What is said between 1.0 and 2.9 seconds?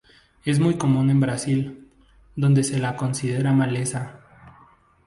en Brasil, donde se